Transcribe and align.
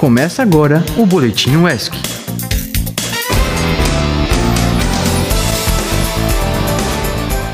Começa 0.00 0.40
agora 0.40 0.82
o 0.96 1.04
Boletim 1.04 1.56
UESC. 1.56 1.92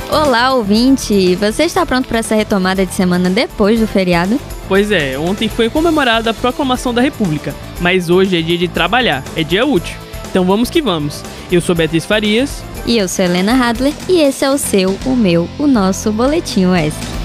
Olá, 0.09 0.55
ouvinte! 0.55 1.35
Você 1.35 1.65
está 1.65 1.85
pronto 1.85 2.07
para 2.07 2.21
essa 2.21 2.37
retomada 2.37 2.87
de 2.87 2.95
semana 2.95 3.29
depois 3.29 3.81
do 3.81 3.89
feriado? 3.89 4.39
Pois 4.69 4.93
é, 4.93 5.19
ontem 5.19 5.49
foi 5.49 5.69
comemorada 5.69 6.31
a 6.31 6.35
proclamação 6.35 6.95
da 6.95 7.03
República, 7.03 7.53
mas 7.81 8.09
hoje 8.09 8.39
é 8.39 8.41
dia 8.41 8.57
de 8.57 8.69
trabalhar, 8.69 9.25
é 9.35 9.43
dia 9.43 9.67
útil. 9.67 9.97
Então 10.31 10.45
vamos 10.45 10.71
que 10.71 10.81
vamos. 10.81 11.25
Eu 11.51 11.61
sou 11.61 11.75
Beatriz 11.75 12.05
Farias. 12.05 12.63
E 12.87 12.97
eu 12.97 13.09
sou 13.09 13.25
Helena 13.25 13.55
Hadler, 13.55 13.93
e 14.09 14.21
esse 14.21 14.45
é 14.45 14.51
o 14.53 14.57
seu, 14.57 14.97
o 15.05 15.17
meu, 15.17 15.49
o 15.59 15.67
nosso 15.67 16.13
Boletim 16.13 16.67
UESC. 16.67 17.16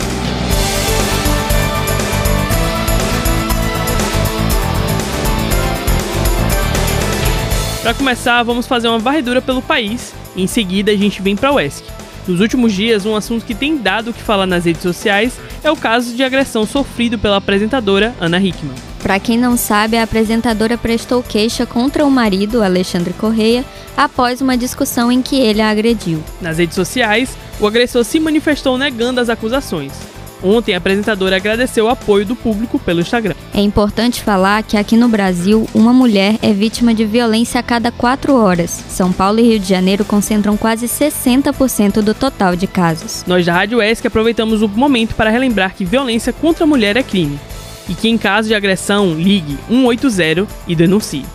Para 7.82 7.96
começar, 7.96 8.44
vamos 8.44 8.68
fazer 8.68 8.88
uma 8.88 9.00
varredura 9.00 9.42
pelo 9.42 9.62
país 9.62 10.14
em 10.36 10.48
seguida 10.48 10.92
a 10.92 10.96
gente 10.96 11.22
vem 11.22 11.36
para 11.36 11.50
a 11.50 11.54
UESC. 11.54 11.84
Nos 12.28 12.40
últimos 12.40 12.72
dias, 12.74 13.06
um 13.06 13.16
assunto 13.16 13.44
que 13.44 13.56
tem 13.56 13.76
dado 13.76 14.12
o 14.12 14.14
que 14.14 14.22
falar 14.22 14.46
nas 14.46 14.66
redes 14.66 14.84
sociais 14.84 15.34
é 15.64 15.72
o 15.72 15.76
caso 15.76 16.16
de 16.16 16.24
agressão 16.24 16.66
sofrido 16.66 17.18
pela 17.18 17.38
apresentadora 17.38 18.14
Ana 18.20 18.40
Hickman. 18.40 18.76
Para 19.02 19.20
quem 19.20 19.38
não 19.38 19.58
sabe, 19.58 19.98
a 19.98 20.04
apresentadora 20.04 20.78
prestou 20.78 21.24
queixa 21.24 21.66
contra 21.66 22.06
o 22.06 22.12
marido, 22.12 22.62
Alexandre 22.62 23.14
Correia, 23.14 23.66
após 23.98 24.42
uma 24.42 24.56
discussão 24.56 25.12
em 25.12 25.24
que 25.24 25.40
ele 25.40 25.60
a 25.60 25.70
agrediu. 25.70 26.24
Nas 26.40 26.60
redes 26.60 26.76
sociais, 26.76 27.36
o 27.60 27.66
agressor 27.66 28.04
se 28.04 28.20
manifestou 28.20 28.78
negando 28.78 29.20
as 29.20 29.28
acusações. 29.28 30.11
Ontem, 30.44 30.74
a 30.74 30.78
apresentadora 30.78 31.36
agradeceu 31.36 31.86
o 31.86 31.90
apoio 31.90 32.26
do 32.26 32.36
público 32.36 32.80
pelo 32.80 33.02
Instagram. 33.02 33.36
É 33.54 33.62
importante 33.62 34.22
falar 34.24 34.64
que 34.64 34.78
aqui 34.78 34.98
no 34.98 35.08
Brasil, 35.08 35.68
uma 35.74 35.94
mulher 35.94 36.38
é 36.42 36.52
vítima 36.54 36.94
de 36.94 37.06
violência 37.06 37.60
a 37.60 37.64
cada 37.64 37.92
quatro 37.92 38.36
horas. 38.36 38.72
São 38.90 39.12
Paulo 39.12 39.40
e 39.40 39.44
Rio 39.44 39.60
de 39.60 39.68
Janeiro 39.68 40.04
concentram 40.04 40.58
quase 40.58 40.88
60% 40.88 42.02
do 42.02 42.14
total 42.14 42.56
de 42.56 42.68
casos. 42.68 43.24
Nós 43.28 43.46
da 43.46 43.54
Rádio 43.54 43.82
ESC 43.82 44.08
aproveitamos 44.08 44.62
o 44.62 44.68
momento 44.68 45.16
para 45.16 45.30
relembrar 45.30 45.76
que 45.76 45.86
violência 45.86 46.34
contra 46.34 46.64
a 46.64 46.68
mulher 46.68 46.98
é 46.98 47.04
crime 47.04 47.40
e 47.88 47.94
que, 47.94 48.10
em 48.10 48.18
caso 48.18 48.48
de 48.48 48.56
agressão, 48.56 49.14
ligue 49.14 49.58
180 49.68 50.48
e 50.68 50.76
denuncie. 50.76 51.26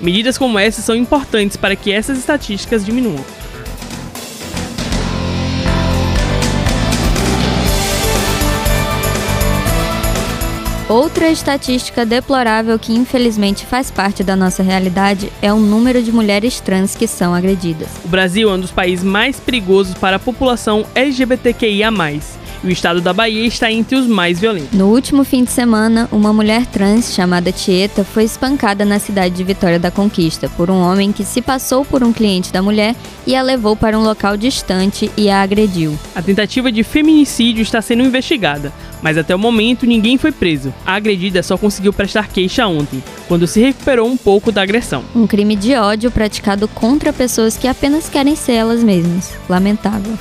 Medidas 0.00 0.38
como 0.38 0.58
essas 0.58 0.84
são 0.84 0.94
importantes 0.94 1.56
para 1.56 1.74
que 1.74 1.92
essas 1.92 2.18
estatísticas 2.18 2.84
diminuam. 2.84 3.24
Outra 10.88 11.28
estatística 11.28 12.06
deplorável 12.06 12.78
que 12.78 12.94
infelizmente 12.94 13.66
faz 13.66 13.90
parte 13.90 14.24
da 14.24 14.34
nossa 14.34 14.62
realidade 14.62 15.30
é 15.42 15.52
o 15.52 15.58
número 15.58 16.02
de 16.02 16.10
mulheres 16.10 16.60
trans 16.60 16.94
que 16.94 17.06
são 17.06 17.34
agredidas. 17.34 17.88
O 18.02 18.08
Brasil 18.08 18.48
é 18.48 18.52
um 18.54 18.58
dos 18.58 18.70
países 18.70 19.04
mais 19.04 19.38
perigosos 19.38 19.92
para 19.92 20.16
a 20.16 20.18
população 20.18 20.86
LGBTQIA 20.94 21.90
o 22.62 22.68
estado 22.68 23.00
da 23.00 23.12
Bahia 23.12 23.46
está 23.46 23.70
entre 23.70 23.96
os 23.96 24.06
mais 24.06 24.38
violentos. 24.38 24.72
No 24.72 24.86
último 24.86 25.24
fim 25.24 25.44
de 25.44 25.50
semana, 25.50 26.08
uma 26.10 26.32
mulher 26.32 26.66
trans 26.66 27.14
chamada 27.14 27.52
Tieta 27.52 28.04
foi 28.04 28.24
espancada 28.24 28.84
na 28.84 28.98
cidade 28.98 29.34
de 29.34 29.44
Vitória 29.44 29.78
da 29.78 29.90
Conquista 29.90 30.48
por 30.56 30.70
um 30.70 30.80
homem 30.80 31.12
que 31.12 31.24
se 31.24 31.40
passou 31.40 31.84
por 31.84 32.02
um 32.02 32.12
cliente 32.12 32.52
da 32.52 32.62
mulher 32.62 32.94
e 33.26 33.36
a 33.36 33.42
levou 33.42 33.76
para 33.76 33.98
um 33.98 34.02
local 34.02 34.36
distante 34.36 35.10
e 35.16 35.28
a 35.30 35.42
agrediu. 35.42 35.98
A 36.14 36.22
tentativa 36.22 36.72
de 36.72 36.82
feminicídio 36.82 37.62
está 37.62 37.80
sendo 37.80 38.02
investigada, 38.02 38.72
mas 39.02 39.16
até 39.16 39.34
o 39.34 39.38
momento 39.38 39.86
ninguém 39.86 40.18
foi 40.18 40.32
preso. 40.32 40.72
A 40.84 40.94
agredida 40.94 41.42
só 41.42 41.56
conseguiu 41.56 41.92
prestar 41.92 42.28
queixa 42.28 42.66
ontem, 42.66 43.02
quando 43.26 43.46
se 43.46 43.60
recuperou 43.60 44.08
um 44.08 44.16
pouco 44.16 44.50
da 44.50 44.62
agressão. 44.62 45.04
Um 45.14 45.26
crime 45.26 45.56
de 45.56 45.74
ódio 45.74 46.10
praticado 46.10 46.66
contra 46.68 47.12
pessoas 47.12 47.56
que 47.56 47.68
apenas 47.68 48.08
querem 48.08 48.34
ser 48.34 48.52
elas 48.52 48.82
mesmas. 48.82 49.32
Lamentável. 49.48 50.16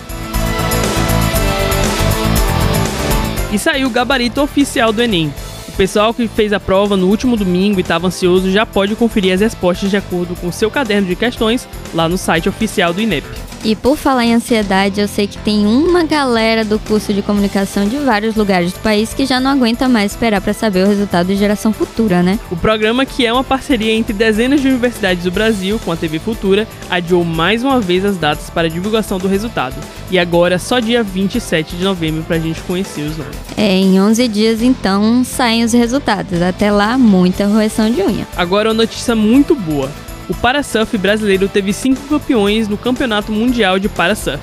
E 3.52 3.58
saiu 3.58 3.88
o 3.88 3.92
gabarito 3.92 4.42
oficial 4.42 4.92
do 4.92 5.02
Enem. 5.02 5.34
O 5.70 5.72
pessoal 5.72 6.14
que 6.14 6.28
fez 6.28 6.52
a 6.52 6.60
prova 6.60 6.98
no 6.98 7.08
último 7.08 7.38
domingo 7.38 7.80
e 7.80 7.82
estava 7.82 8.08
ansioso 8.08 8.52
já 8.52 8.66
pode 8.66 8.96
conferir 8.96 9.34
as 9.34 9.40
respostas 9.40 9.90
de 9.90 9.96
acordo 9.96 10.36
com 10.36 10.52
seu 10.52 10.70
caderno 10.70 11.08
de 11.08 11.16
questões 11.16 11.68
lá 11.94 12.10
no 12.10 12.18
site 12.18 12.50
oficial 12.50 12.94
do 12.94 13.02
INEP. 13.02 13.26
E 13.68 13.76
por 13.76 13.98
falar 13.98 14.24
em 14.24 14.34
ansiedade, 14.34 15.02
eu 15.02 15.10
sei 15.10 15.28
que 15.28 15.38
tem 15.40 15.68
uma 15.68 16.06
galera 16.06 16.64
do 16.64 16.80
curso 16.80 17.14
de 17.14 17.22
comunicação 17.22 17.86
de 17.86 17.98
vários 17.98 18.34
lugares 18.34 18.72
do 18.72 18.80
país 18.80 19.14
que 19.14 19.26
já 19.26 19.42
não 19.42 19.52
aguenta 19.52 19.90
mais 19.90 20.14
esperar 20.14 20.40
para 20.40 20.54
saber 20.54 20.86
o 20.86 20.88
resultado 20.88 21.28
de 21.28 21.36
geração 21.36 21.74
futura, 21.74 22.24
né? 22.24 22.40
O 22.50 22.56
programa, 22.56 23.06
que 23.06 23.26
é 23.26 23.34
uma 23.34 23.44
parceria 23.44 23.92
entre 23.92 24.14
dezenas 24.14 24.62
de 24.62 24.70
universidades 24.70 25.26
do 25.26 25.32
Brasil 25.32 25.78
com 25.84 25.92
a 25.92 25.98
TV 25.98 26.18
Futura, 26.18 26.66
adiou 26.90 27.26
mais 27.26 27.62
uma 27.62 27.82
vez 27.82 28.06
as 28.06 28.16
datas 28.16 28.50
para 28.50 28.68
a 28.68 28.72
divulgação 28.72 29.18
do 29.18 29.28
resultado. 29.28 29.76
E 30.10 30.18
agora 30.18 30.58
só 30.58 30.80
dia 30.80 31.04
27 31.04 31.76
de 31.76 31.84
novembro 31.84 32.24
para 32.24 32.38
a 32.38 32.40
gente 32.40 32.62
conhecer 32.62 33.02
os 33.02 33.18
nomes. 33.18 33.36
É, 33.58 33.78
em 33.78 34.00
11 34.00 34.30
dias 34.30 34.62
então 34.62 35.26
saem 35.26 35.66
os 35.66 35.74
resultados. 35.74 36.42
Até 36.42 36.72
lá, 36.72 36.98
muita 36.98 37.46
roeção 37.46 37.92
de 37.92 38.02
unha. 38.02 38.26
Agora 38.38 38.70
uma 38.70 38.76
notícia 38.76 39.14
muito 39.14 39.54
boa 39.54 39.92
o 40.30 40.34
Parasurf 40.34 40.98
brasileiro 40.98 41.48
teve 41.48 41.72
cinco 41.74 42.02
campeões 42.08 42.68
no 42.68 42.78
Campeonato 42.78 43.32
Mundial 43.32 43.80
de 43.80 43.88
Parasurf, 43.88 44.42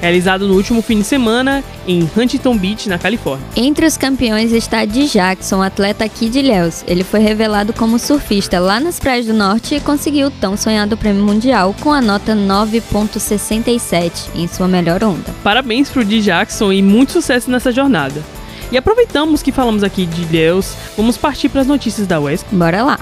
realizado 0.00 0.46
no 0.46 0.54
último 0.54 0.82
fim 0.82 0.98
de 0.98 1.04
semana 1.04 1.62
em 1.86 2.08
Huntington 2.16 2.56
Beach, 2.58 2.88
na 2.88 2.98
Califórnia. 2.98 3.46
Entre 3.56 3.86
os 3.86 3.96
campeões 3.96 4.52
está 4.52 4.84
Di 4.84 5.06
Jackson, 5.06 5.62
atleta 5.62 6.04
aqui 6.04 6.28
de 6.28 6.40
Ilhéus. 6.40 6.84
Ele 6.86 7.04
foi 7.04 7.20
revelado 7.20 7.72
como 7.72 7.98
surfista 7.98 8.58
lá 8.58 8.80
nas 8.80 8.98
praias 8.98 9.26
do 9.26 9.32
norte 9.32 9.76
e 9.76 9.80
conseguiu 9.80 10.26
o 10.26 10.30
tão 10.30 10.56
sonhado 10.56 10.96
prêmio 10.96 11.24
mundial 11.24 11.74
com 11.80 11.92
a 11.92 12.00
nota 12.00 12.34
9.67 12.34 14.30
em 14.34 14.48
sua 14.48 14.66
melhor 14.66 15.02
onda. 15.04 15.32
Parabéns 15.42 15.88
pro 15.88 16.04
Di 16.04 16.20
Jackson 16.20 16.72
e 16.72 16.82
muito 16.82 17.12
sucesso 17.12 17.50
nessa 17.50 17.70
jornada. 17.72 18.22
E 18.72 18.76
aproveitamos 18.76 19.42
que 19.42 19.52
falamos 19.52 19.84
aqui 19.84 20.06
de 20.06 20.22
Ilhéus, 20.22 20.74
vamos 20.96 21.16
partir 21.16 21.48
para 21.48 21.60
as 21.60 21.66
notícias 21.66 22.06
da 22.06 22.18
UESP. 22.18 22.54
Bora 22.54 22.82
lá! 22.82 22.98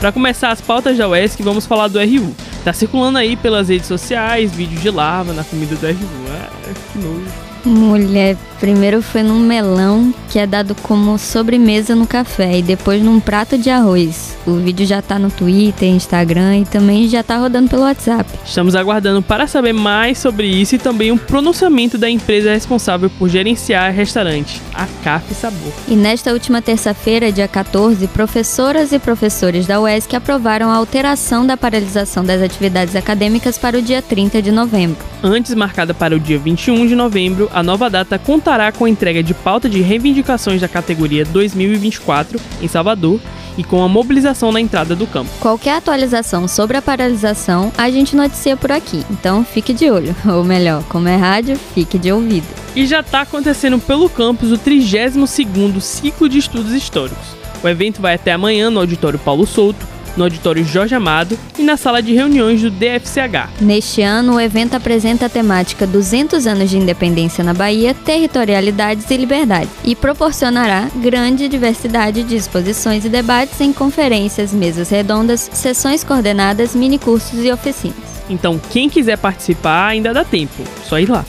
Para 0.00 0.12
começar 0.12 0.50
as 0.50 0.60
pautas 0.60 0.96
da 0.96 1.08
UESC, 1.08 1.42
vamos 1.42 1.66
falar 1.66 1.88
do 1.88 1.98
RU. 1.98 2.34
Tá 2.64 2.72
circulando 2.72 3.18
aí 3.18 3.36
pelas 3.36 3.68
redes 3.68 3.88
sociais 3.88 4.52
vídeos 4.52 4.80
de 4.80 4.90
lava 4.90 5.32
na 5.32 5.42
comida 5.42 5.74
do 5.74 5.86
RU. 5.86 6.08
É, 6.32 6.72
que 6.92 6.98
nojo. 6.98 7.47
Mulher, 7.64 8.36
primeiro 8.60 9.02
foi 9.02 9.22
num 9.22 9.38
melão 9.38 10.12
que 10.30 10.38
é 10.38 10.46
dado 10.46 10.74
como 10.74 11.18
sobremesa 11.18 11.94
no 11.94 12.06
café 12.06 12.58
e 12.58 12.62
depois 12.62 13.02
num 13.02 13.18
prato 13.20 13.58
de 13.58 13.70
arroz. 13.70 14.36
O 14.46 14.54
vídeo 14.54 14.86
já 14.86 15.00
tá 15.02 15.18
no 15.18 15.30
Twitter, 15.30 15.88
Instagram 15.88 16.58
e 16.58 16.64
também 16.64 17.08
já 17.08 17.22
tá 17.22 17.36
rodando 17.36 17.68
pelo 17.68 17.82
WhatsApp. 17.82 18.30
Estamos 18.44 18.74
aguardando 18.74 19.22
para 19.22 19.46
saber 19.46 19.72
mais 19.72 20.18
sobre 20.18 20.46
isso 20.46 20.74
e 20.74 20.78
também 20.78 21.10
um 21.10 21.18
pronunciamento 21.18 21.98
da 21.98 22.08
empresa 22.08 22.52
responsável 22.52 23.10
por 23.10 23.28
gerenciar 23.28 23.90
o 23.90 23.94
restaurante, 23.94 24.60
a 24.74 24.86
CAF 25.02 25.34
Sabor. 25.34 25.72
E 25.86 25.94
nesta 25.94 26.32
última 26.32 26.60
terça-feira, 26.62 27.32
dia 27.32 27.48
14, 27.48 28.06
professoras 28.08 28.92
e 28.92 28.98
professores 28.98 29.66
da 29.66 29.80
UESC 29.80 30.14
aprovaram 30.14 30.70
a 30.70 30.76
alteração 30.76 31.46
da 31.46 31.56
paralisação 31.56 32.24
das 32.24 32.42
atividades 32.42 32.94
acadêmicas 32.94 33.58
para 33.58 33.78
o 33.78 33.82
dia 33.82 34.02
30 34.02 34.42
de 34.42 34.50
novembro. 34.50 34.98
Antes 35.22 35.54
marcada 35.54 35.92
para 35.92 36.14
o 36.14 36.20
dia 36.20 36.38
21 36.38 36.86
de 36.86 36.94
novembro, 36.94 37.47
a 37.52 37.62
nova 37.62 37.88
data 37.88 38.18
contará 38.18 38.70
com 38.72 38.84
a 38.84 38.90
entrega 38.90 39.22
de 39.22 39.34
pauta 39.34 39.68
de 39.68 39.80
reivindicações 39.80 40.60
da 40.60 40.68
categoria 40.68 41.24
2024 41.24 42.40
em 42.60 42.68
Salvador 42.68 43.20
e 43.58 43.64
com 43.64 43.82
a 43.82 43.88
mobilização 43.88 44.52
na 44.52 44.60
entrada 44.60 44.94
do 44.94 45.06
campo. 45.06 45.30
Qualquer 45.40 45.76
atualização 45.76 46.46
sobre 46.46 46.76
a 46.76 46.82
paralisação, 46.82 47.72
a 47.76 47.90
gente 47.90 48.14
noticia 48.14 48.56
por 48.56 48.70
aqui, 48.70 49.04
então 49.10 49.44
fique 49.44 49.72
de 49.72 49.90
olho. 49.90 50.14
Ou 50.24 50.44
melhor, 50.44 50.84
como 50.84 51.08
é 51.08 51.16
rádio, 51.16 51.58
fique 51.74 51.98
de 51.98 52.12
ouvido. 52.12 52.46
E 52.76 52.86
já 52.86 53.00
está 53.00 53.22
acontecendo 53.22 53.78
pelo 53.80 54.08
campus 54.08 54.52
o 54.52 54.58
32º 54.58 55.80
Ciclo 55.80 56.28
de 56.28 56.38
Estudos 56.38 56.72
Históricos. 56.72 57.36
O 57.62 57.68
evento 57.68 58.00
vai 58.00 58.14
até 58.14 58.32
amanhã 58.32 58.70
no 58.70 58.78
Auditório 58.78 59.18
Paulo 59.18 59.44
Souto, 59.44 59.84
no 60.16 60.24
auditório 60.24 60.64
Jorge 60.64 60.94
Amado 60.94 61.38
e 61.58 61.62
na 61.62 61.76
sala 61.76 62.02
de 62.02 62.12
reuniões 62.12 62.60
do 62.60 62.70
DFCH. 62.70 63.50
Neste 63.60 64.02
ano, 64.02 64.36
o 64.36 64.40
evento 64.40 64.74
apresenta 64.74 65.26
a 65.26 65.28
temática 65.28 65.86
200 65.86 66.46
anos 66.46 66.70
de 66.70 66.78
independência 66.78 67.44
na 67.44 67.54
Bahia, 67.54 67.94
territorialidades 67.94 69.10
e 69.10 69.16
liberdade 69.16 69.70
e 69.84 69.94
proporcionará 69.94 70.88
grande 70.96 71.48
diversidade 71.48 72.22
de 72.22 72.36
exposições 72.36 73.04
e 73.04 73.08
debates 73.08 73.60
em 73.60 73.72
conferências, 73.72 74.52
mesas 74.52 74.88
redondas, 74.88 75.48
sessões 75.52 76.04
coordenadas, 76.04 76.74
minicursos 76.74 77.44
e 77.44 77.52
oficinas. 77.52 77.96
Então, 78.28 78.60
quem 78.70 78.88
quiser 78.88 79.16
participar 79.16 79.88
ainda 79.88 80.12
dá 80.12 80.24
tempo, 80.24 80.62
só 80.84 80.98
ir 80.98 81.08
lá. 81.08 81.24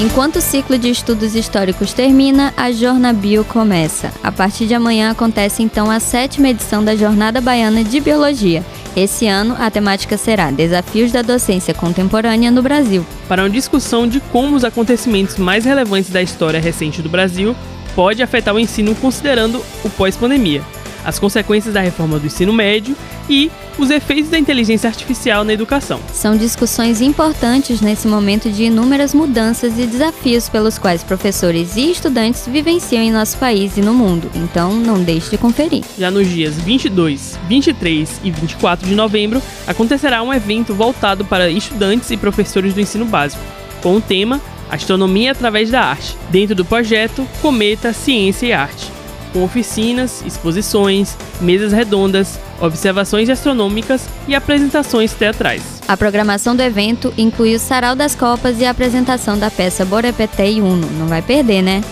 Enquanto 0.00 0.36
o 0.36 0.40
ciclo 0.40 0.78
de 0.78 0.88
estudos 0.88 1.34
históricos 1.34 1.92
termina, 1.92 2.54
a 2.56 2.70
Jornabio 2.70 3.44
começa. 3.44 4.12
A 4.22 4.30
partir 4.30 4.64
de 4.66 4.72
amanhã 4.72 5.10
acontece 5.10 5.60
então 5.60 5.90
a 5.90 5.98
sétima 5.98 6.50
edição 6.50 6.84
da 6.84 6.94
Jornada 6.94 7.40
Baiana 7.40 7.82
de 7.82 7.98
Biologia. 7.98 8.64
Esse 8.94 9.26
ano, 9.26 9.56
a 9.58 9.68
temática 9.68 10.16
será 10.16 10.52
Desafios 10.52 11.10
da 11.10 11.20
Docência 11.20 11.74
Contemporânea 11.74 12.48
no 12.48 12.62
Brasil. 12.62 13.04
Para 13.26 13.42
uma 13.42 13.50
discussão 13.50 14.06
de 14.06 14.20
como 14.20 14.54
os 14.54 14.62
acontecimentos 14.62 15.36
mais 15.36 15.64
relevantes 15.64 16.10
da 16.10 16.22
história 16.22 16.60
recente 16.60 17.02
do 17.02 17.08
Brasil 17.08 17.56
pode 17.96 18.22
afetar 18.22 18.54
o 18.54 18.60
ensino 18.60 18.94
considerando 18.94 19.60
o 19.82 19.90
pós-pandemia 19.90 20.62
as 21.08 21.18
consequências 21.18 21.72
da 21.72 21.80
reforma 21.80 22.18
do 22.18 22.26
ensino 22.26 22.52
médio 22.52 22.94
e 23.30 23.50
os 23.78 23.90
efeitos 23.90 24.30
da 24.30 24.38
inteligência 24.38 24.88
artificial 24.88 25.42
na 25.42 25.54
educação. 25.54 26.00
São 26.12 26.36
discussões 26.36 27.00
importantes 27.00 27.80
nesse 27.80 28.06
momento 28.06 28.50
de 28.50 28.64
inúmeras 28.64 29.14
mudanças 29.14 29.78
e 29.78 29.86
desafios 29.86 30.50
pelos 30.50 30.76
quais 30.76 31.02
professores 31.02 31.76
e 31.76 31.90
estudantes 31.90 32.46
vivenciam 32.46 33.02
em 33.02 33.10
nosso 33.10 33.38
país 33.38 33.78
e 33.78 33.80
no 33.80 33.94
mundo, 33.94 34.30
então 34.34 34.74
não 34.74 35.02
deixe 35.02 35.30
de 35.30 35.38
conferir. 35.38 35.82
Já 35.98 36.10
nos 36.10 36.28
dias 36.28 36.56
22, 36.56 37.38
23 37.48 38.20
e 38.22 38.30
24 38.30 38.86
de 38.86 38.94
novembro 38.94 39.40
acontecerá 39.66 40.22
um 40.22 40.34
evento 40.34 40.74
voltado 40.74 41.24
para 41.24 41.48
estudantes 41.48 42.10
e 42.10 42.18
professores 42.18 42.74
do 42.74 42.80
ensino 42.82 43.06
básico, 43.06 43.42
com 43.82 43.96
o 43.96 44.00
tema 44.00 44.40
Astronomia 44.70 45.32
através 45.32 45.70
da 45.70 45.80
arte, 45.80 46.14
dentro 46.28 46.54
do 46.54 46.66
projeto 46.66 47.26
Cometa 47.40 47.94
Ciência 47.94 48.46
e 48.46 48.52
Arte 48.52 48.97
com 49.28 49.44
oficinas, 49.44 50.22
exposições, 50.26 51.16
mesas 51.40 51.72
redondas, 51.72 52.38
observações 52.60 53.28
astronômicas 53.28 54.08
e 54.26 54.34
apresentações 54.34 55.12
teatrais. 55.12 55.62
A 55.86 55.96
programação 55.96 56.56
do 56.56 56.62
evento 56.62 57.12
inclui 57.16 57.54
o 57.54 57.58
Sarau 57.58 57.94
das 57.94 58.14
Copas 58.14 58.60
e 58.60 58.64
a 58.64 58.70
apresentação 58.70 59.38
da 59.38 59.50
peça 59.50 59.84
Borepete 59.84 60.60
Uno. 60.60 60.88
Não 60.98 61.06
vai 61.06 61.22
perder, 61.22 61.62
né? 61.62 61.82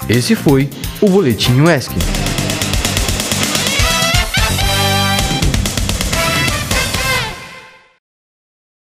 Esse 0.09 0.35
foi 0.35 0.69
o 1.01 1.09
Boletim 1.09 1.61
UESC. 1.61 1.93